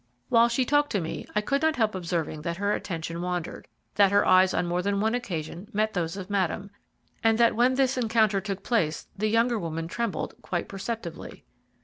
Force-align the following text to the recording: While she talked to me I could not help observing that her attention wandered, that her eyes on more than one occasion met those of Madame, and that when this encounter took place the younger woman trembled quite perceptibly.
While 0.29 0.49
she 0.49 0.65
talked 0.65 0.91
to 0.93 0.99
me 0.99 1.27
I 1.35 1.41
could 1.41 1.61
not 1.61 1.75
help 1.75 1.93
observing 1.93 2.41
that 2.41 2.57
her 2.57 2.73
attention 2.73 3.21
wandered, 3.21 3.67
that 3.93 4.11
her 4.11 4.25
eyes 4.25 4.51
on 4.51 4.65
more 4.65 4.81
than 4.81 4.99
one 4.99 5.13
occasion 5.13 5.69
met 5.73 5.93
those 5.93 6.17
of 6.17 6.27
Madame, 6.27 6.71
and 7.23 7.37
that 7.37 7.55
when 7.55 7.75
this 7.75 7.99
encounter 7.99 8.41
took 8.41 8.63
place 8.63 9.05
the 9.15 9.27
younger 9.27 9.59
woman 9.59 9.87
trembled 9.87 10.33
quite 10.41 10.67
perceptibly. 10.67 11.43